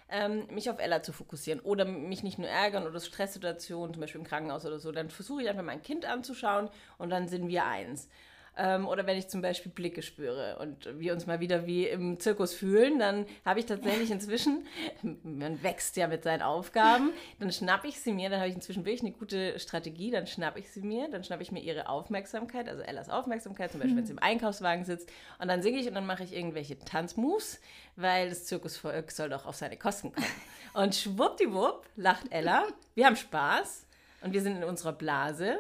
[0.10, 4.22] ähm, mich auf Ella zu fokussieren oder mich nicht nur ärgern oder Stresssituationen, zum Beispiel
[4.22, 7.66] im Krankenhaus oder so, dann versuche ich einfach mein Kind anzuschauen und dann sind wir
[7.66, 8.08] eins.
[8.58, 12.20] Ähm, oder wenn ich zum Beispiel Blicke spüre und wir uns mal wieder wie im
[12.20, 14.66] Zirkus fühlen, dann habe ich tatsächlich inzwischen,
[15.24, 18.84] man wächst ja mit seinen Aufgaben, dann schnappe ich sie mir, dann habe ich inzwischen
[18.84, 22.68] wirklich eine gute Strategie, dann schnappe ich sie mir, dann schnappe ich mir ihre Aufmerksamkeit,
[22.68, 24.00] also Ellas Aufmerksamkeit, zum Beispiel, mhm.
[24.00, 27.62] wenn sie im Einkaufswagen sitzt, und dann singe ich und dann mache ich irgendwelche Tanzmoves,
[27.96, 30.26] weil das Zirkusvolk soll doch auf seine Kosten kommen.
[30.74, 32.64] Und schwuppdiwupp lacht Ella,
[32.96, 33.86] wir haben Spaß
[34.22, 35.60] und wir sind in unserer Blase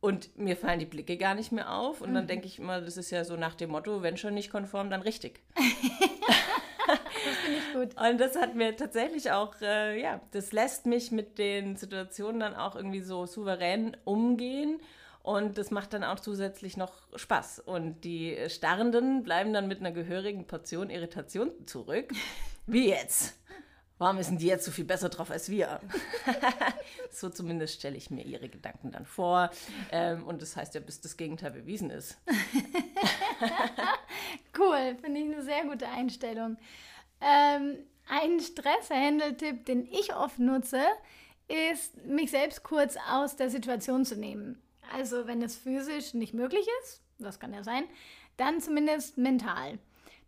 [0.00, 2.00] und mir fallen die Blicke gar nicht mehr auf.
[2.00, 2.14] Und mhm.
[2.14, 4.90] dann denke ich immer, das ist ja so nach dem Motto, wenn schon nicht konform,
[4.90, 5.40] dann richtig.
[5.56, 8.00] das finde ich gut.
[8.00, 12.54] Und das hat mir tatsächlich auch, äh, ja, das lässt mich mit den Situationen dann
[12.54, 14.80] auch irgendwie so souverän umgehen.
[15.22, 17.58] Und das macht dann auch zusätzlich noch Spaß.
[17.58, 22.12] Und die Starrenden bleiben dann mit einer gehörigen Portion Irritation zurück.
[22.66, 23.38] Wie jetzt?
[23.98, 25.80] Warum denn die jetzt so viel besser drauf als wir?
[27.10, 29.50] so zumindest stelle ich mir ihre Gedanken dann vor.
[29.92, 32.18] Ähm, und das heißt ja, bis das Gegenteil bewiesen ist.
[34.58, 36.56] cool, finde ich eine sehr gute Einstellung.
[37.20, 40.82] Ähm, ein Stresshandle-Tipp, den ich oft nutze,
[41.72, 44.62] ist, mich selbst kurz aus der Situation zu nehmen.
[44.94, 47.84] Also wenn es physisch nicht möglich ist, das kann ja sein,
[48.36, 49.78] dann zumindest mental.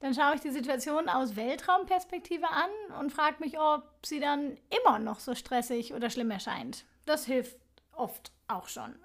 [0.01, 4.99] Dann schaue ich die Situation aus Weltraumperspektive an und frage mich, ob sie dann immer
[4.99, 6.85] noch so stressig oder schlimm erscheint.
[7.07, 7.57] Das hilft
[7.93, 8.95] oft auch schon.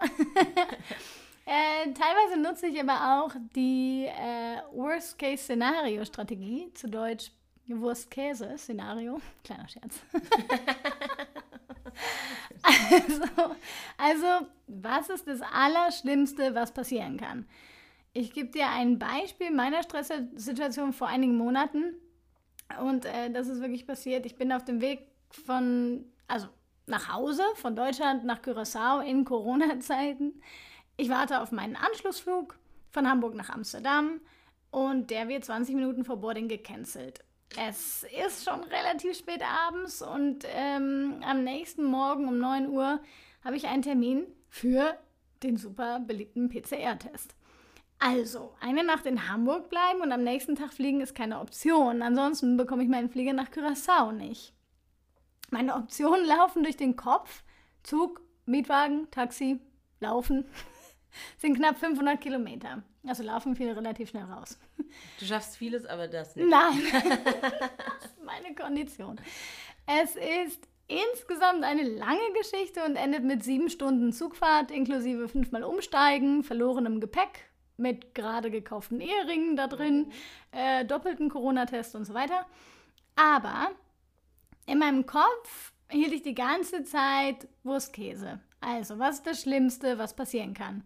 [1.48, 7.30] Äh, teilweise nutze ich aber auch die äh, Worst-Case-Szenario-Strategie, zu Deutsch
[7.68, 9.22] Wurst-Käse-Szenario.
[9.44, 10.00] Kleiner Scherz.
[12.64, 13.56] also,
[13.98, 17.48] also, was ist das Allerschlimmste, was passieren kann?
[18.18, 21.96] Ich gebe dir ein Beispiel meiner Stresssituation vor einigen Monaten.
[22.82, 24.26] Und äh, das ist wirklich passiert.
[24.26, 26.48] Ich bin auf dem Weg von, also
[26.88, 30.42] nach Hause, von Deutschland nach Curaçao in Corona-Zeiten.
[30.96, 32.58] Ich warte auf meinen Anschlussflug
[32.90, 34.22] von Hamburg nach Amsterdam
[34.72, 37.20] und der wird 20 Minuten vor Boarding gecancelt.
[37.68, 43.02] Es ist schon relativ spät abends und ähm, am nächsten Morgen um 9 Uhr
[43.44, 44.98] habe ich einen Termin für
[45.44, 47.36] den super beliebten PCR-Test.
[48.00, 52.02] Also, eine Nacht in Hamburg bleiben und am nächsten Tag fliegen ist keine Option.
[52.02, 54.54] Ansonsten bekomme ich meinen Flieger nach Curaçao nicht.
[55.50, 57.44] Meine Optionen laufen durch den Kopf.
[57.84, 59.60] Zug, Mietwagen, Taxi,
[60.00, 60.46] Laufen.
[61.38, 62.84] sind knapp 500 Kilometer.
[63.08, 64.58] Also laufen viele relativ schnell raus.
[65.20, 66.50] Du schaffst vieles, aber das nicht.
[66.50, 69.20] Nein, das ist meine Kondition.
[69.86, 76.44] Es ist insgesamt eine lange Geschichte und endet mit sieben Stunden Zugfahrt inklusive fünfmal Umsteigen,
[76.44, 77.46] verlorenem Gepäck
[77.78, 80.12] mit gerade gekauften Eheringen da drin,
[80.52, 82.46] äh, doppelten Corona-Test und so weiter.
[83.16, 83.72] Aber
[84.66, 88.40] in meinem Kopf hielt ich die ganze Zeit Wurstkäse.
[88.62, 90.84] Also, was ist das Schlimmste, was passieren kann?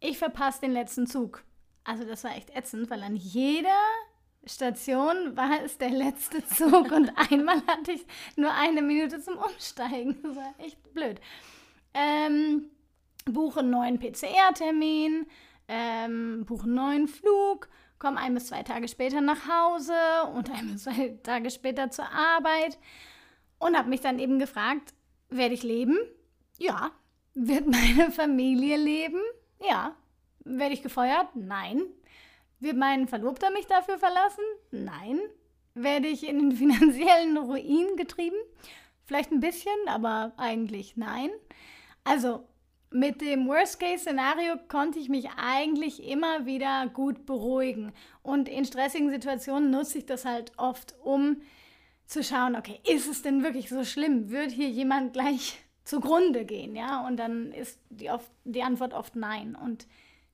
[0.00, 1.44] Ich verpasse den letzten Zug.
[1.84, 3.70] Also, das war echt ätzend, weil an jeder
[4.44, 10.18] Station war es der letzte Zug und einmal hatte ich nur eine Minute zum Umsteigen.
[10.22, 11.20] Das war echt blöd.
[11.94, 12.70] Ähm,
[13.24, 15.26] buche einen neuen PCR-Termin,
[15.68, 19.94] ähm, buche einen neuen Flug, komme ein bis zwei Tage später nach Hause
[20.34, 22.78] und ein bis zwei Tage später zur Arbeit
[23.58, 24.94] und habe mich dann eben gefragt,
[25.28, 25.98] werde ich leben?
[26.58, 26.90] Ja.
[27.34, 29.20] Wird meine Familie leben?
[29.60, 29.96] Ja.
[30.44, 31.34] Werde ich gefeuert?
[31.34, 31.82] Nein.
[32.60, 34.44] Wird mein Verlobter mich dafür verlassen?
[34.70, 35.20] Nein.
[35.74, 38.36] Werde ich in den finanziellen Ruin getrieben?
[39.04, 41.30] Vielleicht ein bisschen, aber eigentlich nein.
[42.04, 42.46] Also
[42.90, 47.92] mit dem Worst-Case-Szenario konnte ich mich eigentlich immer wieder gut beruhigen.
[48.22, 51.42] Und in stressigen Situationen nutze ich das halt oft, um
[52.06, 54.30] zu schauen, okay, ist es denn wirklich so schlimm?
[54.30, 56.76] Wird hier jemand gleich zugrunde gehen?
[56.76, 59.56] Ja, und dann ist die, oft, die Antwort oft nein.
[59.56, 59.86] Und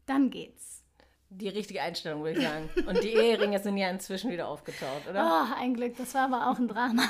[0.06, 0.82] dann geht's.
[1.30, 2.68] Die richtige Einstellung, würde ich sagen.
[2.86, 5.48] Und die Eheringe sind ja inzwischen wieder aufgetaucht, oder?
[5.48, 7.02] Oh, ein Glück, das war aber auch ein Drama.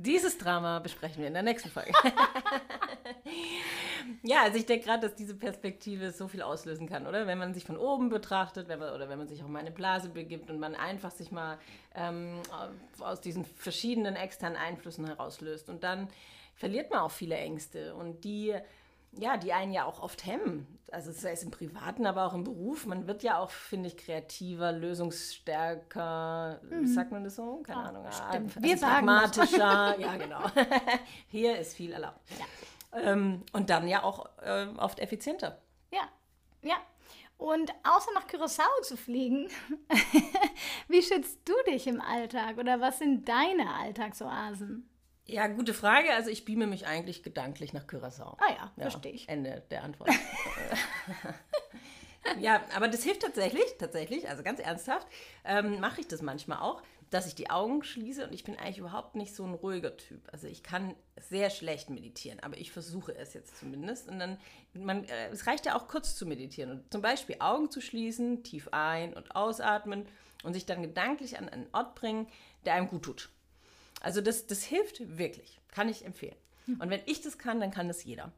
[0.00, 1.90] Dieses Drama besprechen wir in der nächsten Folge.
[4.22, 7.26] ja, also ich denke gerade, dass diese Perspektive so viel auslösen kann, oder?
[7.26, 9.66] Wenn man sich von oben betrachtet, wenn man, oder wenn man sich auch mal in
[9.66, 11.58] eine Blase begibt und man einfach sich mal
[11.96, 12.40] ähm,
[13.00, 15.68] aus diesen verschiedenen externen Einflüssen herauslöst.
[15.68, 16.06] Und dann
[16.54, 18.54] verliert man auch viele Ängste und die
[19.12, 20.78] ja, die einen ja auch oft hemmen.
[20.90, 22.86] Also sei es im Privaten, aber auch im Beruf.
[22.86, 26.60] Man wird ja auch, finde ich, kreativer, lösungsstärker.
[26.62, 26.86] Mhm.
[26.86, 27.62] Sagt man das so?
[27.62, 28.06] Keine ja, Ahnung.
[28.10, 28.56] Stimmt.
[28.56, 29.96] Also Wir pragmatischer.
[29.98, 30.40] ja, genau.
[31.28, 32.20] Hier ist viel erlaubt.
[32.38, 33.00] Ja.
[33.00, 35.60] Ähm, und dann ja auch äh, oft effizienter.
[35.90, 36.08] Ja,
[36.62, 36.76] ja.
[37.36, 39.48] Und außer nach Curaçao zu fliegen,
[40.88, 44.88] wie schützt du dich im Alltag oder was sind deine Alltagsoasen?
[45.28, 46.12] Ja, gute Frage.
[46.14, 48.36] Also ich beame mich eigentlich gedanklich nach Curaçao.
[48.38, 49.28] Ah ja, ja verstehe ich.
[49.28, 50.10] Ende der Antwort.
[52.40, 55.06] ja, aber das hilft tatsächlich, tatsächlich, also ganz ernsthaft,
[55.44, 58.78] ähm, mache ich das manchmal auch, dass ich die Augen schließe und ich bin eigentlich
[58.78, 60.26] überhaupt nicht so ein ruhiger Typ.
[60.32, 64.08] Also ich kann sehr schlecht meditieren, aber ich versuche es jetzt zumindest.
[64.08, 64.38] Und dann,
[64.72, 68.44] man, äh, es reicht ja auch kurz zu meditieren und zum Beispiel Augen zu schließen,
[68.44, 70.06] tief ein- und ausatmen
[70.42, 72.28] und sich dann gedanklich an einen Ort bringen,
[72.64, 73.28] der einem gut tut.
[74.00, 76.36] Also das, das hilft wirklich, kann ich empfehlen.
[76.78, 78.30] Und wenn ich das kann, dann kann das jeder.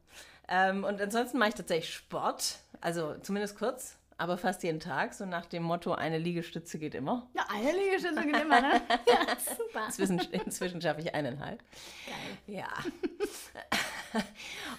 [0.47, 5.25] Ähm, und ansonsten mache ich tatsächlich Sport, also zumindest kurz, aber fast jeden Tag, so
[5.25, 7.27] nach dem Motto, eine Liegestütze geht immer.
[7.33, 8.81] Ja, eine Liegestütze geht immer, ne?
[9.07, 9.85] Ja, super.
[9.87, 11.59] Inzwischen, inzwischen schaffe ich eineinhalb.
[12.05, 12.55] Geil.
[12.55, 12.67] Ja.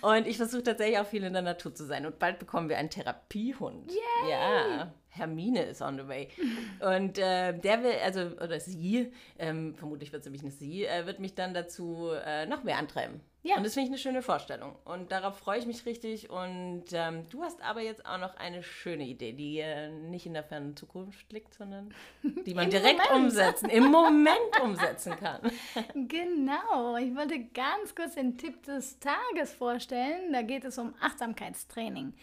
[0.08, 2.06] Und ich versuche tatsächlich auch viel in der Natur zu sein.
[2.06, 3.90] Und bald bekommen wir einen Therapiehund.
[3.90, 4.30] Yay.
[4.30, 4.92] Ja.
[5.14, 6.28] Hermine ist on the way.
[6.80, 11.06] Und äh, der will, also, oder sie, ähm, vermutlich wird es nämlich eine sie, äh,
[11.06, 13.20] wird mich dann dazu äh, noch mehr antreiben.
[13.44, 13.56] Ja.
[13.56, 14.76] Und das finde ich eine schöne Vorstellung.
[14.84, 16.30] Und darauf freue ich mich richtig.
[16.30, 20.32] Und ähm, du hast aber jetzt auch noch eine schöne Idee, die äh, nicht in
[20.32, 21.92] der fernen Zukunft liegt, sondern
[22.46, 23.24] die man direkt Moment.
[23.24, 25.40] umsetzen, im Moment umsetzen kann.
[26.08, 26.96] genau.
[26.96, 30.32] Ich wollte ganz kurz den Tipp des Tages vorstellen.
[30.32, 32.14] Da geht es um Achtsamkeitstraining.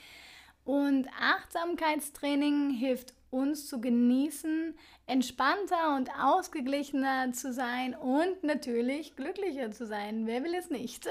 [0.69, 4.75] Und Achtsamkeitstraining hilft uns zu genießen,
[5.07, 10.27] entspannter und ausgeglichener zu sein und natürlich glücklicher zu sein.
[10.27, 11.09] Wer will es nicht?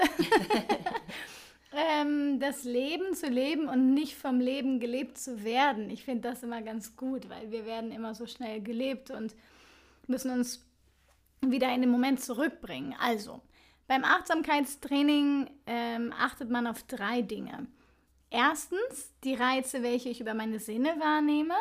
[1.73, 5.89] ähm, das Leben zu leben und nicht vom Leben gelebt zu werden.
[5.89, 9.35] Ich finde das immer ganz gut, weil wir werden immer so schnell gelebt und
[10.07, 10.65] müssen uns
[11.41, 12.95] wieder in den Moment zurückbringen.
[12.97, 13.41] Also,
[13.89, 17.67] beim Achtsamkeitstraining ähm, achtet man auf drei Dinge.
[18.29, 21.55] Erstens die Reize, welche ich über meine Sinne wahrnehme.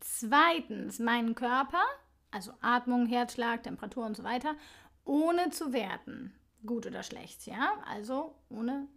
[0.00, 1.82] Zweitens meinen Körper,
[2.30, 4.54] also Atmung, Herzschlag, Temperatur und so weiter,
[5.04, 6.34] ohne zu werten.
[6.66, 7.74] Gut oder schlecht, ja?
[7.86, 8.88] Also ohne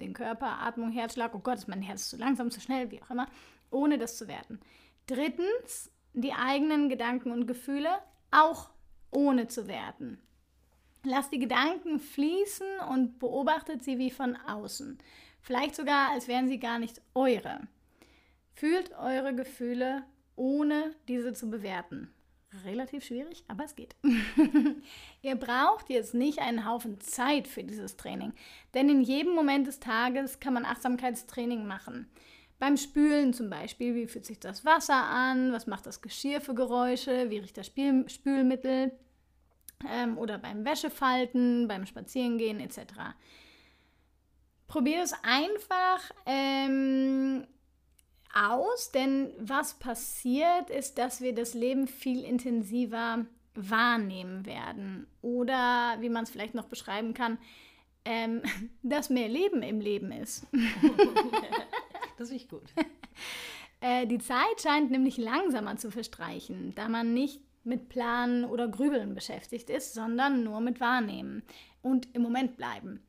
[0.00, 3.10] den Körper, Atmung, Herzschlag, oh Gott, ist mein Herz zu langsam, zu schnell, wie auch
[3.10, 3.26] immer,
[3.70, 4.60] ohne das zu werten.
[5.06, 7.90] Drittens die eigenen Gedanken und Gefühle
[8.30, 8.70] auch
[9.10, 10.20] ohne zu werten.
[11.02, 14.98] Lasst die Gedanken fließen und beobachtet sie wie von außen.
[15.42, 17.60] Vielleicht sogar, als wären sie gar nicht eure.
[18.54, 20.04] Fühlt eure Gefühle,
[20.36, 22.12] ohne diese zu bewerten.
[22.64, 23.94] Relativ schwierig, aber es geht.
[25.22, 28.32] Ihr braucht jetzt nicht einen Haufen Zeit für dieses Training,
[28.74, 32.10] denn in jedem Moment des Tages kann man Achtsamkeitstraining machen.
[32.58, 36.54] Beim Spülen zum Beispiel, wie fühlt sich das Wasser an, was macht das Geschirr für
[36.54, 38.92] Geräusche, wie riecht das Spiel Spülmittel
[39.88, 42.80] ähm, oder beim Wäschefalten, beim Spazierengehen etc.
[44.70, 47.44] Probier es einfach ähm,
[48.32, 56.08] aus, denn was passiert ist, dass wir das Leben viel intensiver wahrnehmen werden oder wie
[56.08, 57.38] man es vielleicht noch beschreiben kann,
[58.04, 58.42] ähm,
[58.84, 60.46] dass mehr Leben im Leben ist.
[62.16, 62.72] das ist gut.
[63.82, 69.14] Äh, die Zeit scheint nämlich langsamer zu verstreichen, da man nicht mit Planen oder Grübeln
[69.14, 71.42] beschäftigt ist, sondern nur mit Wahrnehmen
[71.80, 73.02] und im Moment bleiben.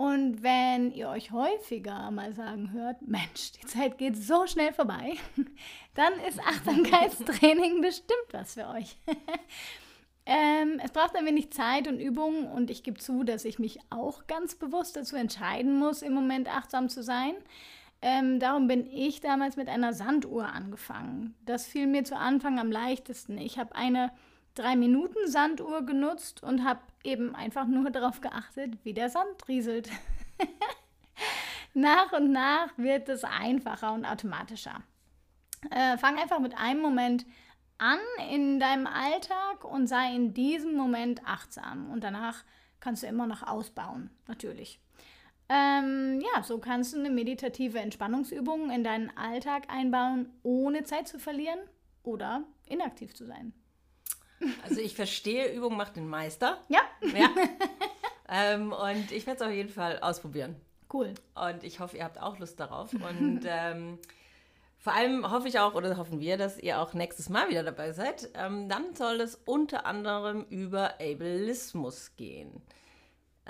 [0.00, 5.12] Und wenn ihr euch häufiger mal sagen hört, Mensch, die Zeit geht so schnell vorbei,
[5.94, 8.96] dann ist Achtsamkeitstraining bestimmt was für euch.
[10.24, 13.78] ähm, es braucht ein wenig Zeit und Übung und ich gebe zu, dass ich mich
[13.90, 17.34] auch ganz bewusst dazu entscheiden muss, im Moment achtsam zu sein.
[18.00, 21.34] Ähm, darum bin ich damals mit einer Sanduhr angefangen.
[21.44, 23.36] Das fiel mir zu Anfang am leichtesten.
[23.36, 24.12] Ich habe eine
[24.56, 29.90] 3-Minuten-Sanduhr genutzt und habe eben einfach nur darauf geachtet, wie der Sand rieselt.
[31.74, 34.82] nach und nach wird es einfacher und automatischer.
[35.70, 37.26] Äh, fang einfach mit einem Moment
[37.78, 37.98] an
[38.30, 41.90] in deinem Alltag und sei in diesem Moment achtsam.
[41.90, 42.44] Und danach
[42.78, 44.80] kannst du immer noch ausbauen, natürlich.
[45.48, 51.18] Ähm, ja, so kannst du eine meditative Entspannungsübung in deinen Alltag einbauen, ohne Zeit zu
[51.18, 51.58] verlieren
[52.02, 53.52] oder inaktiv zu sein.
[54.62, 56.58] Also ich verstehe, Übung macht den Meister.
[56.68, 56.80] Ja.
[57.02, 57.28] ja.
[58.28, 60.56] ähm, und ich werde es auf jeden Fall ausprobieren.
[60.92, 61.14] Cool.
[61.34, 62.92] Und ich hoffe, ihr habt auch Lust darauf.
[62.92, 63.98] Und ähm,
[64.78, 67.92] vor allem hoffe ich auch, oder hoffen wir, dass ihr auch nächstes Mal wieder dabei
[67.92, 68.30] seid.
[68.34, 72.62] Ähm, dann soll es unter anderem über Ableismus gehen.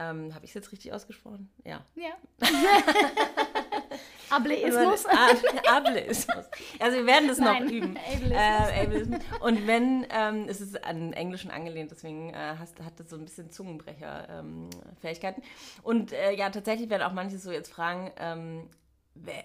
[0.00, 1.50] Ähm, Habe ich es jetzt richtig ausgesprochen?
[1.64, 1.84] Ja.
[1.94, 2.12] Ja.
[4.30, 5.04] Ableismus.
[5.06, 6.26] Ableismus.
[6.78, 7.98] Also wir werden das Nein, noch üben.
[8.14, 8.32] Ableismus.
[8.32, 9.20] Äh, Ableismus.
[9.40, 13.24] Und wenn, ähm, es ist an Englischen angelehnt, deswegen äh, hast, hat das so ein
[13.24, 15.42] bisschen Zungenbrecher-Fähigkeiten.
[15.42, 15.48] Ähm,
[15.82, 18.70] und äh, ja, tatsächlich werden auch manche so jetzt fragen, ähm,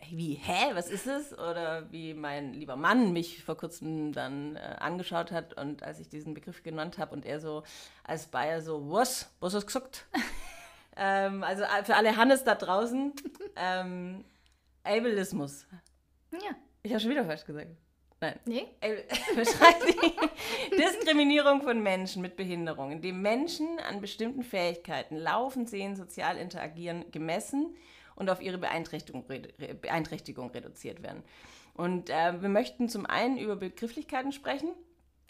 [0.10, 1.34] wie, hä, was ist es?
[1.34, 6.08] Oder wie mein lieber Mann mich vor kurzem dann äh, angeschaut hat und als ich
[6.08, 7.64] diesen Begriff genannt habe und er so
[8.04, 10.06] als Bayer so, was, was hast du gesagt?
[10.96, 13.14] ähm, also äh, für alle Hannes da draußen,
[13.56, 14.26] ähm,
[14.84, 15.68] Ableismus.
[16.32, 16.56] Ja.
[16.84, 17.70] Ich habe schon wieder falsch gesagt.
[18.22, 18.40] Nein.
[18.46, 18.68] Nee?
[19.36, 26.38] Beschreibt die Diskriminierung von Menschen mit Behinderung, indem Menschen an bestimmten Fähigkeiten laufen, sehen, sozial
[26.38, 27.76] interagieren, gemessen
[28.16, 29.26] und auf ihre Beeinträchtigung,
[29.82, 31.24] Beeinträchtigung reduziert werden.
[31.74, 34.70] Und äh, wir möchten zum einen über Begrifflichkeiten sprechen,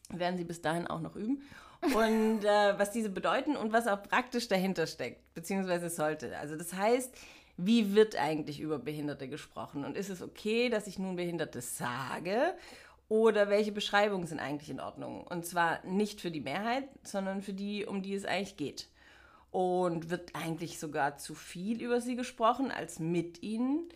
[0.09, 1.41] werden Sie bis dahin auch noch üben.
[1.93, 6.37] Und äh, was diese bedeuten und was auch praktisch dahinter steckt, beziehungsweise sollte.
[6.37, 7.13] Also das heißt,
[7.57, 9.85] wie wird eigentlich über Behinderte gesprochen?
[9.85, 12.53] Und ist es okay, dass ich nun Behinderte sage?
[13.07, 15.25] Oder welche Beschreibungen sind eigentlich in Ordnung?
[15.27, 18.87] Und zwar nicht für die Mehrheit, sondern für die, um die es eigentlich geht.
[19.51, 23.87] Und wird eigentlich sogar zu viel über sie gesprochen als mit ihnen?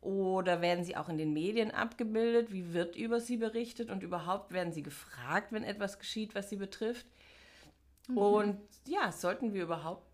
[0.00, 2.52] Oder werden sie auch in den Medien abgebildet?
[2.52, 3.90] Wie wird über sie berichtet?
[3.90, 7.06] Und überhaupt werden sie gefragt, wenn etwas geschieht, was sie betrifft?
[8.08, 8.18] Mhm.
[8.18, 10.06] Und ja, sollten wir überhaupt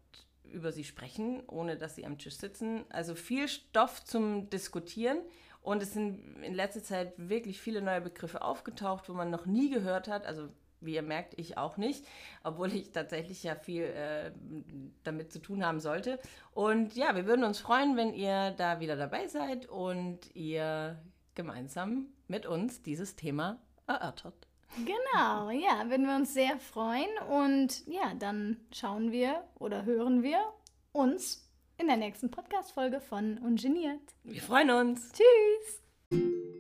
[0.45, 2.85] über sie sprechen, ohne dass sie am Tisch sitzen?
[2.91, 5.19] Also viel Stoff zum Diskutieren.
[5.63, 9.71] Und es sind in letzter Zeit wirklich viele neue Begriffe aufgetaucht, wo man noch nie
[9.71, 10.27] gehört hat.
[10.27, 12.05] Also wie ihr merkt, ich auch nicht,
[12.43, 14.33] obwohl ich tatsächlich ja viel äh,
[15.03, 16.19] damit zu tun haben sollte.
[16.53, 21.01] Und ja, wir würden uns freuen, wenn ihr da wieder dabei seid und ihr
[21.35, 24.47] gemeinsam mit uns dieses Thema erörtert.
[24.85, 27.09] Genau, ja, würden wir uns sehr freuen.
[27.31, 30.41] Und ja, dann schauen wir oder hören wir
[30.93, 31.49] uns
[31.79, 34.15] in der nächsten Podcast-Folge von Ungeniert.
[34.25, 35.13] Wir freuen uns.
[35.13, 36.54] Tschüss!